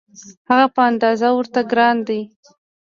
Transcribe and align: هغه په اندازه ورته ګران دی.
هغه 0.49 0.67
په 0.75 0.81
اندازه 0.89 1.27
ورته 1.33 1.59
ګران 1.71 1.97
دی. 2.07 2.21